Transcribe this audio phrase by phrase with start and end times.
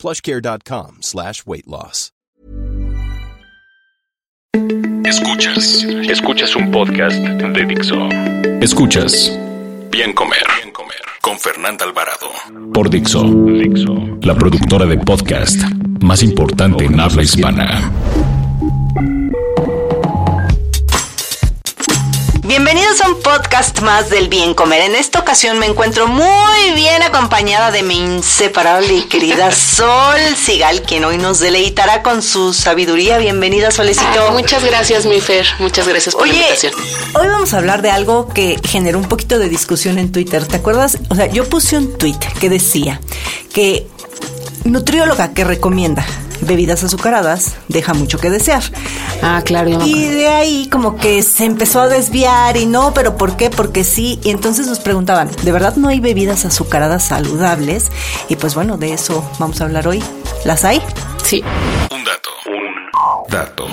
[0.00, 2.10] plushcare.com slash weight loss.
[5.04, 8.08] Escuchas, escuchas un podcast de Dixo.
[8.60, 9.30] Escuchas
[9.90, 12.28] Bien Comer, Bien Comer con Fernanda Alvarado
[12.72, 15.60] por Dixo, Dixo, la productora de podcast
[16.00, 17.92] más importante en habla hispana.
[22.50, 24.82] Bienvenidos a un podcast más del Bien Comer.
[24.82, 30.82] En esta ocasión me encuentro muy bien acompañada de mi inseparable y querida Sol Sigal,
[30.82, 33.18] quien hoy nos deleitará con su sabiduría.
[33.18, 34.32] Bienvenida, Solecito.
[34.32, 35.46] muchas gracias, mi Fer.
[35.60, 36.72] Muchas gracias por la invitación.
[37.14, 40.44] Hoy vamos a hablar de algo que generó un poquito de discusión en Twitter.
[40.44, 40.98] ¿Te acuerdas?
[41.08, 43.00] O sea, yo puse un tweet que decía
[43.54, 43.86] que
[44.64, 46.04] nutrióloga que recomienda
[46.42, 48.62] bebidas azucaradas deja mucho que desear.
[49.22, 49.70] Ah, claro.
[49.84, 53.50] y de ahí como que se empezó a desviar y no, pero ¿por qué?
[53.50, 54.18] Porque sí.
[54.22, 57.90] Y entonces nos preguntaban, ¿de verdad no hay bebidas azucaradas saludables?
[58.28, 60.02] Y pues bueno, de eso vamos a hablar hoy.
[60.44, 60.82] ¿Las hay?
[61.22, 61.42] Sí.
[61.90, 62.30] Un dato.
[62.46, 63.66] Un dato.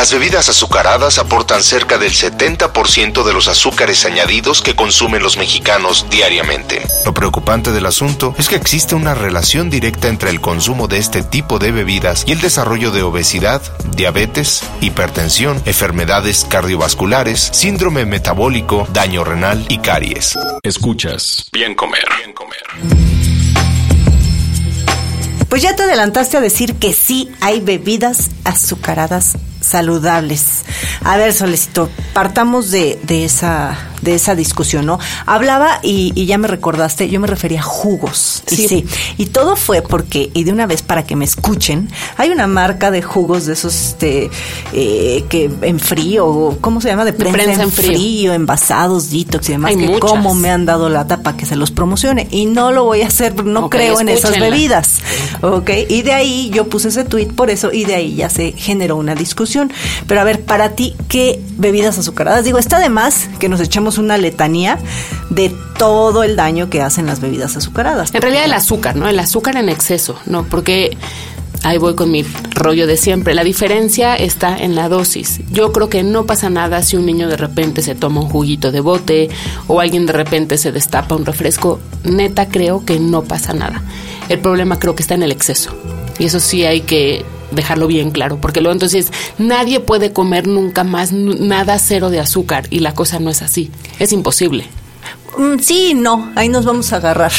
[0.00, 6.06] Las bebidas azucaradas aportan cerca del 70% de los azúcares añadidos que consumen los mexicanos
[6.08, 6.80] diariamente.
[7.04, 11.22] Lo preocupante del asunto es que existe una relación directa entre el consumo de este
[11.22, 13.60] tipo de bebidas y el desarrollo de obesidad,
[13.94, 20.34] diabetes, hipertensión, enfermedades cardiovasculares, síndrome metabólico, daño renal y caries.
[20.62, 22.06] Escuchas Bien Comer.
[22.16, 22.64] Bien Comer.
[25.50, 29.36] Pues ya te adelantaste a decir que sí hay bebidas azucaradas
[29.70, 30.64] saludables.
[31.02, 34.98] A ver, Solecito, partamos de, de esa de esa discusión, ¿no?
[35.26, 38.42] Hablaba y, y, ya me recordaste, yo me refería a jugos.
[38.46, 38.64] Sí.
[38.64, 38.86] Y sí.
[39.18, 42.90] Y todo fue porque, y de una vez para que me escuchen, hay una marca
[42.90, 44.30] de jugos de esos este,
[44.72, 47.04] eh, que en frío, ¿cómo se llama?
[47.04, 47.92] De prensa, de prensa en, frío.
[47.92, 48.32] frío.
[48.32, 50.00] envasados, detox y demás, hay que muchas.
[50.00, 52.28] como me han dado lata para que se los promocione.
[52.30, 54.98] Y no lo voy a hacer, no okay, creo en esas bebidas.
[55.42, 55.70] Ok.
[55.88, 58.96] Y de ahí yo puse ese tweet por eso, y de ahí ya se generó
[58.96, 59.72] una discusión.
[60.06, 62.44] Pero a ver, para ti, ¿qué bebidas azucaradas?
[62.44, 63.60] Digo, está de más que nos
[63.98, 64.78] una letanía
[65.30, 68.14] de todo el daño que hacen las bebidas azucaradas.
[68.14, 69.08] En realidad el azúcar, ¿no?
[69.08, 70.44] El azúcar en exceso, ¿no?
[70.44, 70.96] Porque
[71.62, 72.24] ahí voy con mi
[72.54, 73.34] rollo de siempre.
[73.34, 75.40] La diferencia está en la dosis.
[75.50, 78.72] Yo creo que no pasa nada si un niño de repente se toma un juguito
[78.72, 79.30] de bote
[79.66, 81.80] o alguien de repente se destapa un refresco.
[82.04, 83.82] Neta creo que no pasa nada.
[84.28, 85.70] El problema creo que está en el exceso.
[86.18, 90.84] Y eso sí hay que dejarlo bien claro, porque luego entonces nadie puede comer nunca
[90.84, 94.66] más nada cero de azúcar y la cosa no es así, es imposible.
[95.60, 97.32] Sí, no, ahí nos vamos a agarrar.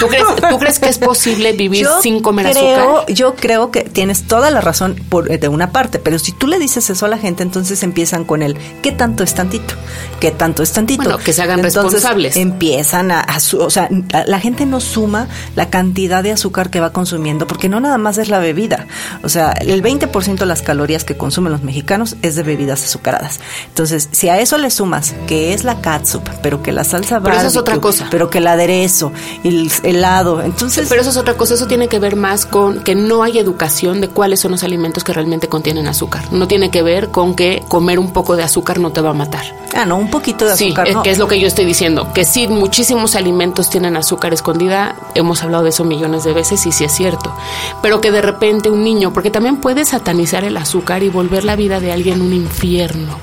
[0.00, 3.14] ¿Tú crees, ¿tú crees que es posible vivir yo sin comer creo, azúcar?
[3.14, 6.58] Yo creo que tienes toda la razón por, de una parte, pero si tú le
[6.58, 9.74] dices eso a la gente, entonces empiezan con el ¿qué tanto es tantito?
[10.20, 11.02] ¿Qué tanto es tantito?
[11.02, 12.36] Bueno, que se hagan entonces, responsables.
[12.36, 16.70] Empiezan a, a su, o sea, la, la, gente no suma la cantidad de azúcar
[16.70, 18.86] que va consumiendo, porque no nada más es la bebida.
[19.22, 23.40] O sea, el 20% de las calorías que consumen los mexicanos es de bebidas azucaradas.
[23.68, 27.38] Entonces, si a eso le sumas que es la catsup, pero que la salsa pero
[27.38, 28.08] eso es otra cosa.
[28.10, 29.12] Pero que el aderezo,
[29.44, 30.88] el helado, entonces...
[30.88, 34.00] Pero eso es otra cosa, eso tiene que ver más con que no hay educación
[34.00, 36.32] de cuáles son los alimentos que realmente contienen azúcar.
[36.32, 39.14] No tiene que ver con que comer un poco de azúcar no te va a
[39.14, 39.44] matar.
[39.74, 40.86] Ah, no, un poquito de azúcar.
[40.86, 41.02] Sí, no.
[41.02, 45.42] que es lo que yo estoy diciendo, que sí, muchísimos alimentos tienen azúcar escondida, hemos
[45.42, 47.34] hablado de eso millones de veces y sí es cierto,
[47.82, 51.56] pero que de repente un niño, porque también puede satanizar el azúcar y volver la
[51.56, 53.18] vida de alguien un infierno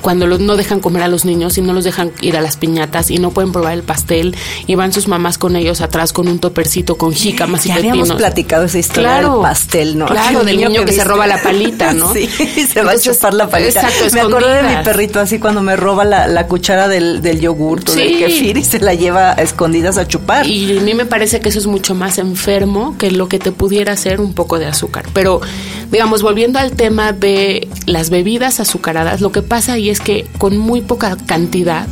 [0.00, 2.56] cuando los, no dejan comer a los niños y no los dejan ir a las
[2.56, 4.34] piñatas y no pueden probar el pastel
[4.66, 7.98] y van sus mamás con ellos atrás con un topercito con jícamas ya y pepinos.
[8.00, 10.06] habíamos platicado esa historia claro, del pastel, ¿no?
[10.06, 12.12] Claro, del niño, que, que se roba la palita, ¿no?
[12.14, 13.80] sí, se va a chupar la palita.
[13.82, 17.40] Exacto, me acuerdo de mi perrito así cuando me roba la, la cuchara del, del
[17.40, 17.98] yogur o Sí.
[17.98, 20.46] del kefir y se la lleva a escondidas a chupar.
[20.46, 23.52] Y a mí me parece que eso es mucho más enfermo que lo que te
[23.52, 25.06] pudiera hacer un poco de azúcar.
[25.12, 25.40] Pero,
[25.90, 30.56] digamos, volviendo al tema de las bebidas azucaradas, lo que pasa ahí es que con
[30.56, 31.86] muy poca cantidad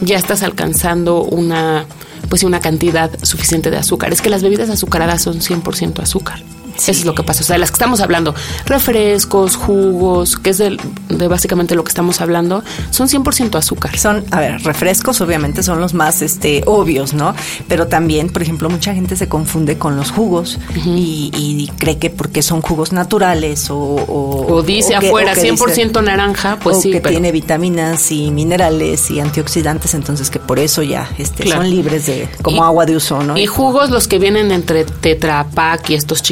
[0.00, 1.86] ya estás alcanzando una
[2.28, 4.12] pues una cantidad suficiente de azúcar.
[4.12, 6.40] Es que las bebidas azucaradas son 100% azúcar.
[6.88, 7.42] Eso es lo que pasa.
[7.42, 8.34] O sea, las que estamos hablando,
[8.66, 10.76] refrescos, jugos, que es de,
[11.08, 13.96] de básicamente lo que estamos hablando, son 100% azúcar.
[13.98, 17.34] Son, a ver, refrescos obviamente son los más este obvios, ¿no?
[17.68, 22.10] Pero también, por ejemplo, mucha gente se confunde con los jugos y, y cree que
[22.10, 23.76] porque son jugos naturales o...
[23.80, 27.10] O, O dice o que- afuera o que 100% naranja, pues o sí, que pero-
[27.12, 31.62] tiene vitaminas y minerales y antioxidantes, entonces que por eso ya este, Claro.
[31.62, 33.36] son libres de, como Y- agua de uso, ¿no?
[33.36, 36.22] Y jugos los que vienen entre Tetra Pak y estos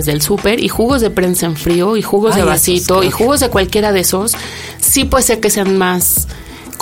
[0.00, 3.40] del súper, y jugos de prensa en frío, y jugos Ay, de vasito, y jugos
[3.40, 4.32] de cualquiera de esos,
[4.80, 6.26] sí puede ser que sean más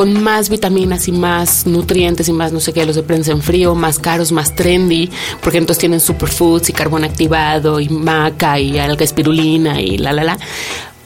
[0.00, 3.42] con más vitaminas y más nutrientes y más no sé qué, los de prensa en
[3.42, 5.10] frío, más caros, más trendy,
[5.42, 10.24] porque entonces tienen superfoods y carbón activado y maca y alga espirulina y la la
[10.24, 10.38] la.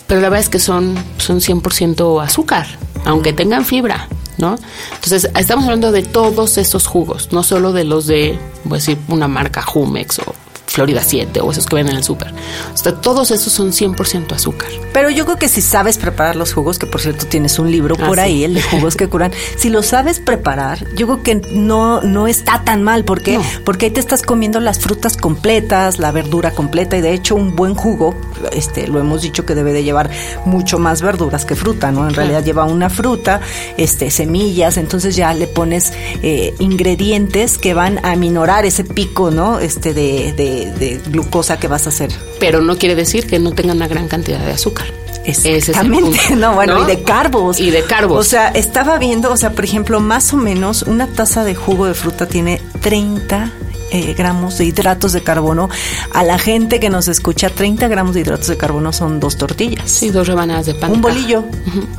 [0.06, 2.66] Pero la verdad es que son, son 100% azúcar,
[3.04, 4.06] aunque tengan fibra,
[4.38, 4.56] ¿no?
[4.94, 8.98] Entonces, estamos hablando de todos esos jugos, no solo de los de, voy a decir,
[9.08, 10.34] una marca Jumex o
[10.74, 12.32] Florida 7 o esos que venden en el súper.
[12.72, 14.68] O sea, todos esos son 100% azúcar.
[14.92, 17.94] Pero yo creo que si sabes preparar los jugos, que por cierto tienes un libro
[18.00, 18.22] Ah, por sí.
[18.22, 22.26] ahí, el de jugos que curan, si lo sabes preparar, yo creo que no, no
[22.26, 23.04] está tan mal.
[23.04, 23.34] ¿Por qué?
[23.34, 23.44] No.
[23.64, 27.54] Porque ahí te estás comiendo las frutas completas, la verdura completa, y de hecho un
[27.54, 28.14] buen jugo,
[28.52, 30.10] este, lo hemos dicho que debe de llevar
[30.44, 32.08] mucho más verduras que fruta, ¿no?
[32.08, 33.40] En realidad lleva una fruta,
[33.76, 35.92] este, semillas, entonces ya le pones
[36.22, 39.58] eh, ingredientes que van a minorar ese pico, ¿no?
[39.60, 42.10] Este de, de- de glucosa que vas a hacer.
[42.40, 44.86] Pero no quiere decir que no tengan una gran cantidad de azúcar.
[45.24, 47.58] Es Exactamente, no, bueno, y de carbos.
[47.58, 48.18] Y de carbos.
[48.18, 51.86] O sea, estaba viendo, o sea, por ejemplo, más o menos una taza de jugo
[51.86, 53.50] de fruta tiene 30
[53.94, 55.68] eh, gramos de hidratos de carbono.
[56.12, 59.90] A la gente que nos escucha, 30 gramos de hidratos de carbono son dos tortillas.
[59.90, 60.90] Sí, dos rebanadas de pan.
[60.92, 61.14] Un de caja.
[61.14, 61.44] bolillo,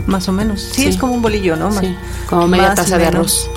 [0.06, 0.62] más o menos.
[0.62, 0.88] Sí, Sí.
[0.89, 1.71] es como un bolillo, ¿no?
[1.80, 1.95] Sí,
[2.27, 3.50] como media Más taza de arroz.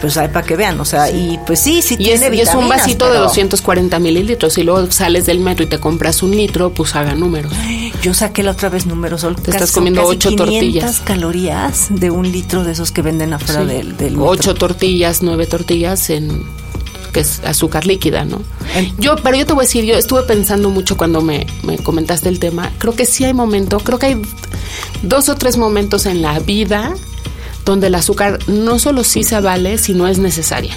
[0.00, 2.40] Pues ahí para que vean, o sea, y pues sí, sí Y es, tiene y
[2.40, 4.58] es un vasito de pero 240 mililitros.
[4.58, 7.52] Y luego sales del metro y te compras un litro, pues haga números.
[8.02, 9.36] Yo saqué la otra vez números, Sol.
[9.36, 11.00] Te estás comiendo casi ocho 500 tortillas.
[11.00, 13.66] calorías de un litro de esos que venden afuera Sí.
[13.68, 14.26] del, del metro.
[14.30, 16.44] Ocho tortillas, nueve tortillas en
[17.14, 18.42] que es azúcar líquida, ¿no?
[18.98, 22.28] Yo, pero yo te voy a decir, yo estuve pensando mucho cuando me, me comentaste
[22.28, 22.72] el tema.
[22.78, 24.22] Creo que sí hay momento, creo que hay
[25.02, 26.92] dos o tres momentos en la vida
[27.64, 30.76] donde el azúcar no solo sí se vale, sino es necesaria.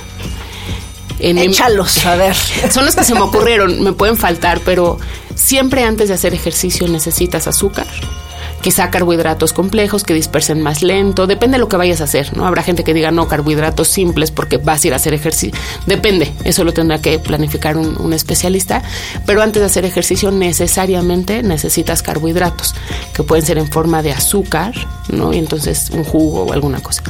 [1.20, 2.36] En Échalos, a ver.
[2.72, 5.00] son los que se me ocurrieron, me pueden faltar, pero
[5.36, 7.88] siempre antes de hacer ejercicio necesitas azúcar.
[8.62, 12.46] Quizá carbohidratos complejos que dispersen más lento, depende de lo que vayas a hacer, ¿no?
[12.46, 15.58] Habrá gente que diga no, carbohidratos simples porque vas a ir a hacer ejercicio.
[15.86, 18.82] Depende, eso lo tendrá que planificar un, especialista,
[19.26, 22.74] pero antes de hacer ejercicio necesariamente necesitas carbohidratos,
[23.14, 24.74] que pueden ser en forma de azúcar,
[25.10, 25.34] ¿no?
[25.34, 27.04] Y entonces un jugo o alguna cosa.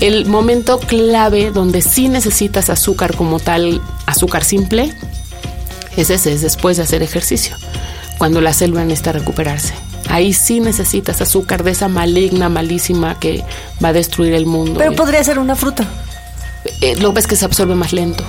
[0.00, 4.92] El momento clave donde sí necesitas azúcar como tal, azúcar simple,
[5.96, 7.56] es ese, es después de hacer ejercicio,
[8.18, 9.74] cuando la célula necesita recuperarse.
[10.08, 13.44] Ahí sí necesitas azúcar de esa maligna, malísima que
[13.82, 14.74] va a destruir el mundo.
[14.78, 15.86] Pero podría ser una fruta.
[16.80, 18.24] eh, lo ves que se absorbe más lento.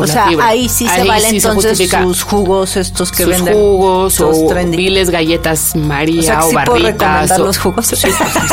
[0.00, 0.46] O sea, fibra.
[0.46, 3.52] ahí sí se vale sí entonces sus jugos estos que sus venden.
[3.54, 7.30] jugos o viles galletas María O sea, que o sí barritas.
[7.32, 7.86] o- los jugos.
[7.88, 7.96] Sí,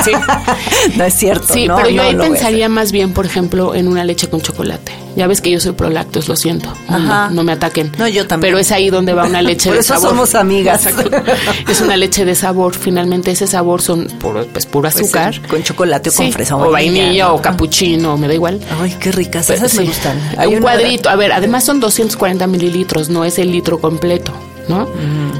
[0.04, 0.12] sí.
[0.98, 1.54] no es cierto.
[1.54, 4.42] Sí, no, pero yo no ahí pensaría más bien, por ejemplo, en una leche con
[4.42, 4.92] chocolate.
[5.16, 6.70] Ya ves que yo soy prolactos, lo siento.
[6.90, 7.30] No, Ajá.
[7.32, 7.92] no me ataquen.
[7.98, 8.52] No, yo también.
[8.52, 10.10] Pero es ahí donde va una leche Por de eso sabor.
[10.10, 10.86] somos amigas.
[10.86, 11.10] Exacto.
[11.70, 12.74] Es una leche de sabor.
[12.76, 15.42] Finalmente ese sabor son puro, pues, puro Puede azúcar.
[15.48, 17.42] con chocolate o con fresa o vainilla o ¿no?
[17.42, 18.60] capuchino, me da igual.
[18.82, 19.48] Ay, qué ricas.
[19.48, 19.88] Pues, Esas me sí.
[19.88, 20.20] gustan.
[20.38, 21.10] Hay Un cuadrito.
[21.10, 24.34] A ver, además son 240 mililitros, no es el litro completo,
[24.68, 24.88] ¿no?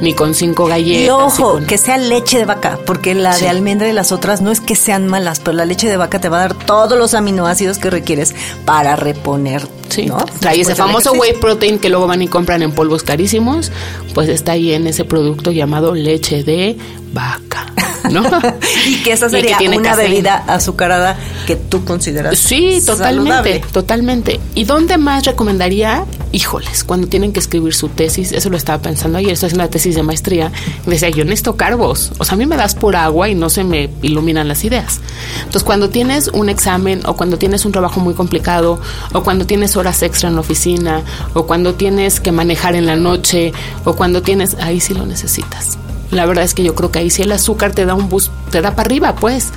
[0.02, 1.06] Ni con cinco galletas.
[1.06, 3.44] Y ojo, con- que sea leche de vaca, porque la Sí.
[3.46, 6.20] de almendra y las otras no es que sean malas, pero la leche de vaca
[6.20, 8.34] te va a dar todos los aminoácidos que requieres
[8.66, 9.68] para reponer.
[9.90, 10.18] Sí, ¿no?
[10.40, 13.72] trae ese Después famoso whey protein que luego van y compran en polvos carísimos,
[14.14, 16.76] pues está ahí en ese producto llamado leche de
[17.14, 17.72] vaca,
[18.12, 18.24] ¿no?
[18.88, 19.96] y que esa que sería una caseína.
[20.10, 23.60] bebida azucarada que tú consideras Sí, totalmente, saludable.
[23.72, 24.40] totalmente.
[24.56, 26.06] ¿Y dónde más recomendaría?
[26.32, 29.70] Híjoles, cuando tienen que escribir su tesis, eso lo estaba pensando ayer, estoy haciendo la
[29.70, 30.52] tesis de maestría,
[30.86, 33.64] decía, yo necesito carbos, o sea, a mí me das por agua y no se
[33.64, 35.00] me iluminan las ideas.
[35.40, 38.82] Entonces, cuando tienes un examen o cuando tienes un trabajo muy complicado
[39.14, 42.98] o cuando tienes horas extra en la oficina o cuando tienes que manejar en la
[42.98, 43.54] noche
[43.86, 45.78] o cuando tienes, ahí sí lo necesitas.
[46.12, 48.32] La verdad es que yo creo que ahí sí el azúcar te da un boost,
[48.52, 49.52] te da para arriba, pues.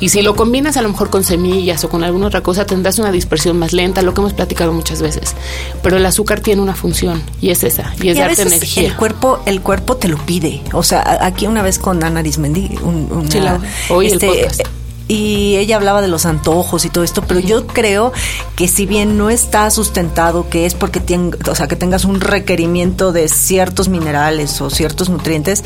[0.00, 2.98] Y si lo combinas a lo mejor con semillas o con alguna otra cosa, tendrás
[2.98, 5.34] una dispersión más lenta, lo que hemos platicado muchas veces.
[5.82, 8.46] Pero el azúcar tiene una función y es esa, y es Y a darte veces
[8.58, 8.88] energía.
[8.88, 10.62] el cuerpo, el cuerpo te lo pide.
[10.72, 13.60] O sea, aquí una vez con Ana Arismendi, un, una- Sí, la-
[13.90, 14.60] oí el podcast.
[15.12, 18.12] Y ella hablaba de los antojos y todo esto, pero yo creo
[18.56, 22.22] que si bien no está sustentado que es porque tiene, o sea, que tengas un
[22.22, 25.64] requerimiento de ciertos minerales o ciertos nutrientes,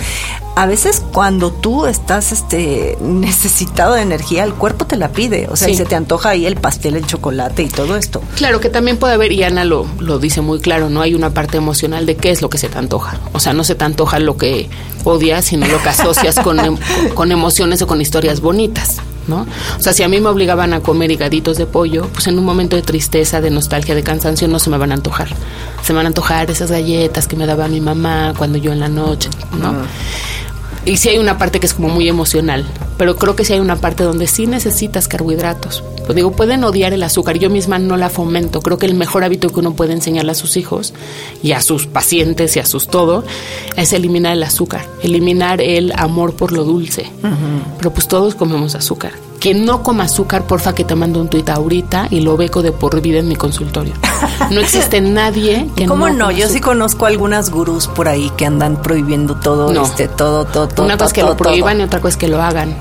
[0.56, 5.54] a veces cuando tú estás este necesitado de energía, el cuerpo te la pide, o
[5.54, 8.20] sea, y se te antoja ahí el pastel, el chocolate y todo esto.
[8.34, 11.32] Claro que también puede haber, y Ana lo, lo dice muy claro, no hay una
[11.32, 13.20] parte emocional de qué es lo que se te antoja.
[13.32, 14.68] O sea, no se te antoja lo que
[15.04, 16.58] odias, sino lo que asocias con,
[17.14, 18.96] con emociones o con historias bonitas.
[19.28, 19.46] ¿No?
[19.78, 22.44] O sea, si a mí me obligaban a comer higaditos de pollo, pues en un
[22.44, 25.28] momento de tristeza, de nostalgia, de cansancio, no se me van a antojar.
[25.82, 28.80] Se me van a antojar esas galletas que me daba mi mamá cuando yo en
[28.80, 29.28] la noche,
[29.58, 29.74] ¿no?
[30.84, 32.64] Y sí hay una parte que es como muy emocional,
[32.96, 35.82] pero creo que sí hay una parte donde sí necesitas carbohidratos.
[36.04, 38.62] Pues digo, pueden odiar el azúcar, yo misma no la fomento.
[38.62, 40.94] Creo que el mejor hábito que uno puede enseñarle a sus hijos
[41.42, 43.24] y a sus pacientes y a sus todo
[43.76, 47.10] es eliminar el azúcar, eliminar el amor por lo dulce.
[47.78, 49.25] Pero pues todos comemos azúcar.
[49.40, 52.72] Quien no coma azúcar, porfa que te mando un tuit ahorita y lo beco de
[52.72, 53.92] por vida en mi consultorio.
[54.50, 56.30] No existe nadie que ¿Cómo no.
[56.30, 59.84] Yo sí conozco algunas gurús por ahí que andan prohibiendo todo, No.
[59.84, 60.86] este, todo, todo, todo.
[60.86, 61.82] Una cosa es que todo, lo prohíban todo.
[61.82, 62.74] y otra cosa es que lo hagan.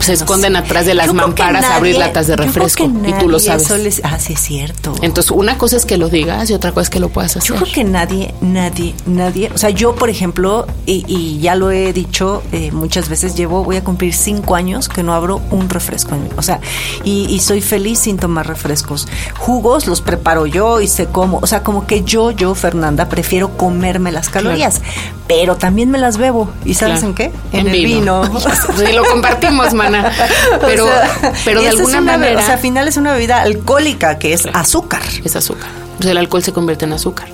[0.00, 3.68] Se esconden atrás de las mamparas a abrir latas de refresco y tú lo sabes.
[3.82, 4.94] les- ah, sí es cierto.
[5.02, 7.48] Entonces, una cosa es que lo digas y otra cosa es que lo puedas hacer.
[7.50, 11.70] Yo creo que nadie, nadie, nadie, o sea, yo por ejemplo, y, y ya lo
[11.70, 15.68] he dicho eh, muchas veces, llevo, voy a cumplir cinco años que no abro un
[15.68, 16.60] refresco, en- o sea,
[17.04, 19.08] y, y soy feliz sin tomar refrescos.
[19.38, 23.56] Jugos los preparo yo y sé cómo, o sea, como que yo, yo, Fernanda, prefiero
[23.56, 24.80] comerme las calorías,
[25.26, 26.48] pero también me las bebo.
[26.64, 27.08] ¿Y sabes Claro.
[27.08, 27.32] en qué?
[27.52, 28.22] En, el vino.
[28.78, 29.74] Sí, lo compartimos,
[30.60, 33.40] Pero, O sea, pero de alguna una manera O sea, al final es una bebida
[33.40, 35.02] alcohólica que es azúcar.
[35.24, 35.68] es azúcar.
[35.98, 37.28] Pues el alcohol se convierte en azúcar.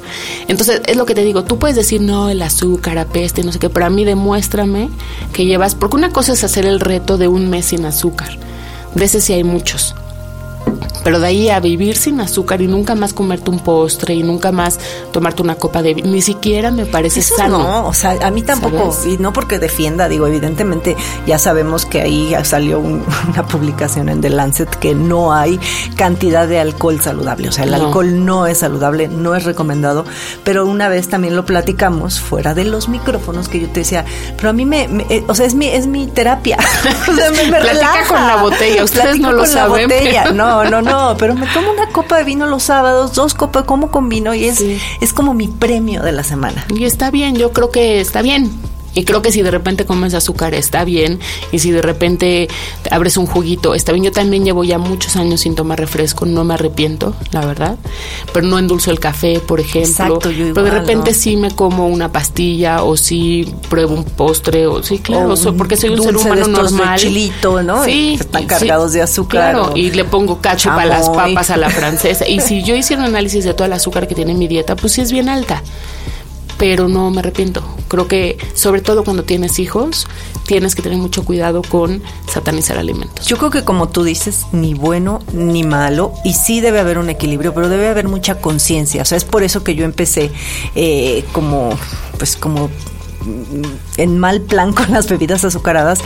[0.48, 3.58] Entonces, es lo que te digo, tú puedes decir, no, el azúcar, apeste, no sé
[3.58, 4.88] qué, pero a mí demuéstrame
[5.34, 8.30] que llevas, porque una cosa es hacer el reto de un mes sin azúcar.
[8.94, 9.94] De ese sí hay muchos.
[11.04, 14.50] Pero de ahí a vivir sin azúcar y nunca más comerte un postre y nunca
[14.52, 14.78] más
[15.12, 17.58] tomarte una copa de ni siquiera me parece Eso sano.
[17.58, 19.06] no, o sea, a mí tampoco, ¿Sabes?
[19.14, 20.96] y no porque defienda, digo, evidentemente
[21.26, 25.60] ya sabemos que ahí salió un- una publicación en The Lancet que no hay
[25.96, 27.76] cantidad de alcohol saludable, o sea, el No.
[27.86, 30.04] alcohol no es saludable, no es recomendado,
[30.42, 34.04] pero una vez también lo platicamos fuera de los micrófonos que yo te decía,
[34.36, 36.56] pero a mí me, me- eh, o sea, es mi, es mi terapia,
[37.10, 38.08] o sea, me, me Platica relaja.
[38.08, 40.22] con la botella, ustedes Platico no lo con la saben, botella.
[40.24, 43.64] pero- No, no, no, pero me tomo una copa de vino los sábados, dos copas,
[43.64, 44.78] como con vino y es, Sí.
[45.00, 46.64] es como mi premio de la semana.
[46.74, 48.50] Y está bien, yo creo que está bien.
[48.94, 51.18] Y creo que si de repente comes azúcar está bien.
[51.52, 52.48] Y si de repente
[52.82, 54.04] te abres un juguito está bien.
[54.04, 56.26] Yo también llevo ya muchos años sin tomar refresco.
[56.26, 57.76] No me arrepiento, la verdad.
[58.32, 59.90] Pero no endulzo el café, por ejemplo.
[59.90, 61.16] Exacto, yo Pero de igual, repente ¿no?
[61.16, 64.66] sí me como una pastilla o sí pruebo un postre.
[64.66, 66.98] O sí, claro, O so- porque soy un ser humano de normal.
[66.98, 67.84] chilito, ¿no?
[67.84, 68.16] Sí.
[68.20, 71.68] Están cargados de azúcar Claro, o y le pongo cacho a las papas a la
[71.70, 72.28] francesa.
[72.28, 74.92] Y si yo hiciera un análisis de todo el azúcar que tiene mi dieta, pues
[74.92, 75.62] sí es bien alta
[76.58, 77.62] pero no me arrepiento.
[77.88, 80.06] Creo que, sobre todo cuando tienes hijos,
[80.46, 83.26] tienes que tener mucho cuidado con satanizar alimentos.
[83.26, 87.10] Yo creo que como tú dices, ni bueno ni malo, y sí debe haber un
[87.10, 89.02] equilibrio, pero debe haber mucha conciencia.
[89.02, 90.30] O sea, es por eso que yo empecé
[90.74, 91.70] eh, como,
[92.18, 92.70] pues como
[93.96, 96.00] en mal plan con las bebidas azucaradas.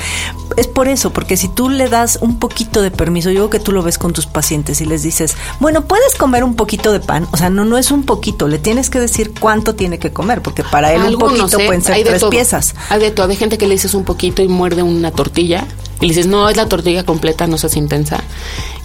[0.57, 3.61] Es por eso, porque si tú le das un poquito de permiso, yo creo que
[3.61, 7.01] tú lo ves con tus pacientes y les dices, bueno, puedes comer un poquito de
[7.01, 10.13] pan, o sea, no, no es un poquito, le tienes que decir cuánto tiene que
[10.13, 11.67] comer, porque para él Algunos, un poquito ¿eh?
[11.67, 12.31] pueden ser tres todo.
[12.31, 12.75] piezas.
[12.89, 13.29] Hay de todo.
[13.29, 15.67] Hay gente que le dices un poquito y muerde una tortilla.
[16.01, 18.23] Y le dices, no, es la tortilla completa, no seas intensa.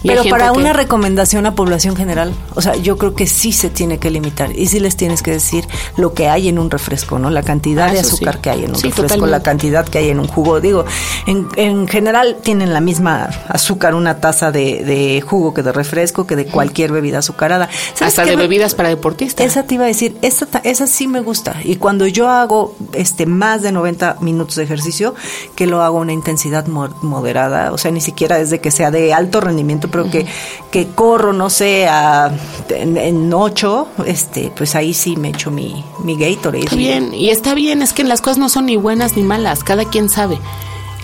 [0.02, 3.26] Y hay Pero para que- una recomendación a población general, o sea, yo creo que
[3.26, 5.66] sí se tiene que limitar y sí les tienes que decir
[5.96, 7.30] lo que hay en un refresco, ¿no?
[7.30, 8.40] La cantidad Ah, de azúcar sí.
[8.42, 9.30] que hay en un Sí, refresco, totalmente.
[9.30, 10.60] la cantidad que hay en un jugo.
[10.60, 10.84] Digo,
[11.26, 16.26] en, en general tienen la misma azúcar una taza de, de jugo que de refresco,
[16.26, 17.70] que de cualquier bebida azucarada.
[17.94, 19.46] ¿Sabes Hasta de me- bebidas para deportistas.
[19.46, 21.56] esa te iba a decir, esa, esa sí me gusta.
[21.64, 25.14] Y cuando yo hago este más de 90 minutos de ejercicio,
[25.56, 26.66] que lo hago a una intensidad
[27.04, 30.26] moderada, o sea, ni siquiera es de que sea de alto rendimiento, pero que,
[30.70, 32.32] que corro, no sé, a,
[32.68, 36.64] en, en 8, este, pues ahí sí me echo mi, mi Gatorade.
[36.64, 39.64] Está bien, y está bien, es que las cosas no son ni buenas ni malas,
[39.64, 40.38] cada quien sabe.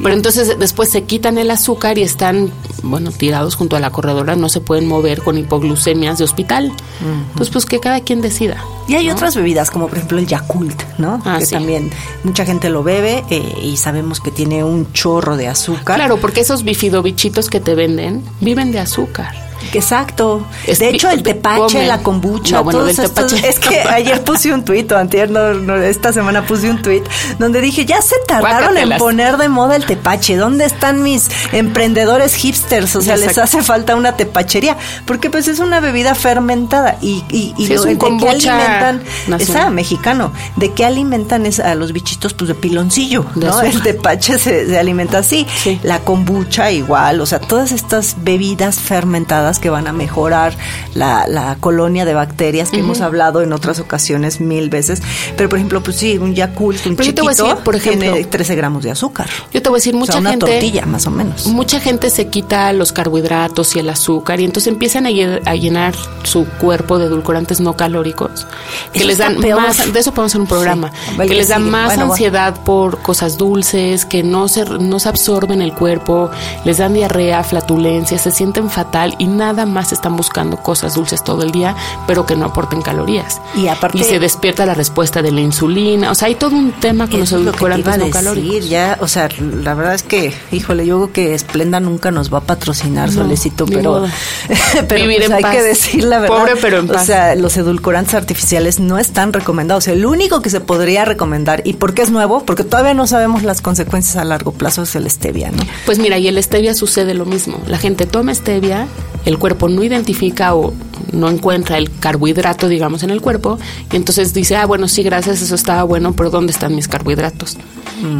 [0.02, 2.50] Pero entonces después se quitan el azúcar y están,
[2.82, 6.72] bueno, tirados junto a la corredora, no se pueden mover con hipoglucemias de hospital.
[7.00, 8.64] Entonces, pues que cada quien decida.
[8.88, 11.22] Y hay otras bebidas, como por ejemplo el Yakult, ¿no?
[11.24, 11.54] Ah, que sí.
[11.54, 11.90] también
[12.24, 15.96] mucha gente lo bebe eh, y sabemos que tiene un chorro de azúcar.
[15.96, 19.49] Claro, porque esos bifidobichitos que te venden viven de azúcar.
[19.72, 20.46] Exacto.
[20.66, 23.48] De hecho, el tepache, la kombucha, No, bueno, todos del estos- tepache.
[23.48, 27.04] Es que ayer puse un tuit, o antier, no, no, esta semana puse un tuit,
[27.38, 30.36] donde dije, ya se tardaron en poner de moda el tepache.
[30.36, 32.96] ¿Dónde están mis emprendedores hipsters?
[32.96, 34.76] O sea, les hace falta una tepachería.
[35.06, 36.96] Porque pues es una bebida fermentada.
[37.00, 39.02] Y, y, y Sí, es un ¿de qué alimentan?
[39.28, 39.40] nacional.
[39.40, 40.32] Está mexicano.
[40.56, 42.34] ¿De qué alimentan es a los bichitos?
[42.34, 43.52] Pues de piloncillo, De ¿no?
[43.52, 43.70] azúcar.
[43.72, 45.46] El tepache se, se alimenta así.
[45.62, 45.80] Sí.
[45.82, 50.54] La kombucha igual, o sea, todas estas bebidas fermentadas que van a mejorar
[50.94, 55.02] la, la colonia de bacterias que hemos hablado en otras ocasiones mil veces.
[55.36, 57.64] Pero por ejemplo, pues sí, un Yakult, un Pero yo te chiquito, voy a decir,
[57.64, 59.28] por ejemplo- tiene 13 gramos de azúcar.
[59.52, 60.46] Yo te voy a decir, o mucha sea, una gente.
[60.46, 61.46] tortilla, más o menos.
[61.46, 65.54] Mucha gente se quita los carbohidratos y el azúcar y entonces empiezan a, lle- a
[65.54, 68.46] llenar su cuerpo de edulcorantes no calóricos
[68.92, 71.16] que Eso les dan más, de eso podemos hacer un programa, Sí.
[71.28, 71.70] Que les dan sigue.
[71.70, 72.12] más Bueno, bueno.
[72.12, 76.30] ansiedad por cosas dulces, que no se, no se absorben el cuerpo,
[76.64, 81.42] les dan diarrea, flatulencia, se sienten fatal y nada más están buscando cosas dulces todo
[81.42, 81.74] el día,
[82.06, 83.40] pero que no aporten calorías.
[83.56, 86.70] Y aparte- Y se despierta la respuesta de la insulina, o sea, hay todo un
[86.72, 88.68] tema con los lo edulcorantes a no calóricos.
[88.68, 92.38] ya, o sea, la verdad es que, híjole, yo creo que Esplenda nunca nos va
[92.38, 94.04] a patrocinar, No, Solecito, pero,
[94.88, 95.56] pero Vivir pues en hay paz.
[95.56, 96.36] que decir la verdad.
[96.36, 97.06] Pobre, pero en O paz.
[97.06, 99.88] sea, los edulcorantes artificiales no están recomendados.
[99.88, 103.60] El único que se podría recomendar, y porque es nuevo, porque todavía no sabemos las
[103.62, 105.62] consecuencias a largo plazo, es el stevia, ¿no?
[105.86, 107.60] Pues mira, y el stevia sucede lo mismo.
[107.66, 108.86] La gente toma stevia,
[109.24, 110.72] el cuerpo no identifica o
[111.12, 113.58] no encuentra el carbohidrato, digamos, en el cuerpo,
[113.92, 117.56] y entonces dice, ah, bueno, sí, gracias, eso estaba bueno, pero ¿dónde están mis carbohidratos?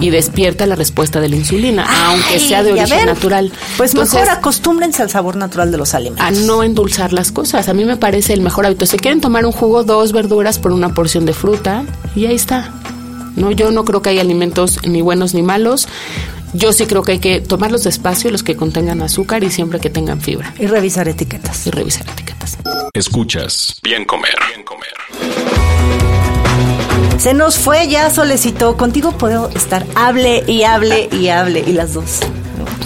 [0.00, 3.50] Y despierta la respuesta de la insulina, aunque sea de origen natural.
[3.78, 6.26] Pues Entonces, mejor acostúmbrense al sabor natural de los alimentos.
[6.26, 7.66] a no endulzar las cosas.
[7.68, 8.84] A mí me parece el mejor hábito.
[8.84, 12.74] Si quieren tomar un jugo, dos verduras por una porción de fruta y ahí está.
[13.36, 15.88] No, yo no creo que haya alimentos ni buenos ni malos.
[16.52, 19.88] Yo sí creo que hay que tomarlos despacio, los que contengan azúcar y siempre que
[19.90, 21.66] tengan fibra Y revisar etiquetas.
[21.66, 22.58] y revisar etiquetas.
[22.92, 24.34] Escuchas Bien Comer.
[24.48, 24.90] Bien Comer.
[27.18, 28.76] Se nos fue ya, Solecito.
[28.76, 32.20] Contigo puedo estar hable y hable y hable, y las dos.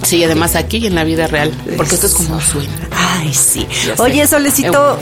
[0.03, 2.69] Sí, además aquí y en la vida real, porque esto es como un sueño.
[2.91, 3.67] Ay, sí.
[3.87, 3.95] Ya.
[4.03, 4.99] Oye, Solecito,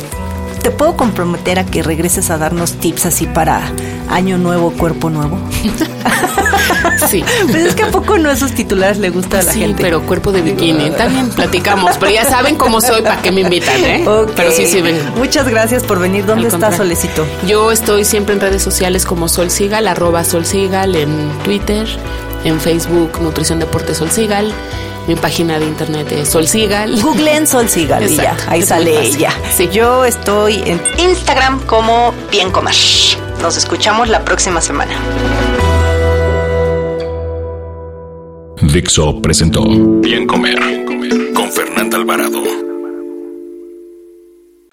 [0.62, 3.72] ¿te puedo comprometer a que regreses a darnos tips así para
[4.08, 5.38] año nuevo, cuerpo nuevo?
[7.08, 7.24] Sí.
[7.50, 9.82] Pues es que a poco no esos titulares le gusta a la sí, gente.
[9.82, 10.90] pero cuerpo de bikini.
[10.92, 14.06] También platicamos, pero ya saben cómo soy, para qué me invitan, ¿eh?
[14.06, 14.32] Ok.
[14.36, 14.98] Pero sí, sí, ven.
[15.16, 16.24] Muchas gracias por venir.
[16.24, 16.74] ¿Dónde está.
[16.74, 17.26] Solecito?
[17.46, 21.86] Yo estoy siempre en redes sociales como Sol Sigal, arroba Sol Sigal, en Twitter,
[22.44, 24.52] en Facebook, Nutrición Deporte Sol Sigal,
[25.06, 27.00] mi página de internet es Sol Sigal.
[27.00, 29.32] Googleen Sol Sigal y ya, ahí sale ella.
[29.54, 29.68] Sí.
[29.72, 32.74] Yo estoy en Instagram como Bien Comer.
[33.42, 34.92] Nos escuchamos la próxima semana.
[38.62, 39.64] Dixo presentó
[40.00, 40.58] Bien Comer.
[41.34, 42.42] Con Fernanda Alvarado.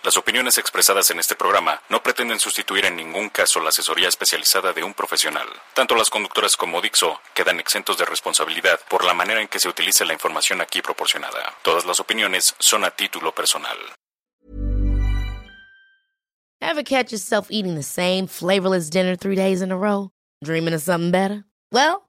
[0.03, 4.73] Las opiniones expresadas en este programa no pretenden sustituir en ningún caso la asesoría especializada
[4.73, 5.47] de un profesional.
[5.73, 9.67] Tanto las conductoras como Dixo quedan exentos de responsabilidad por la manera en que se
[9.67, 11.55] utilice la información aquí proporcionada.
[11.63, 13.77] Todas las opiniones son a título personal.
[16.61, 20.11] Ever catch yourself eating the same flavorless dinner three days in a row?
[20.43, 21.45] Dreaming of something better?
[21.71, 22.08] Well,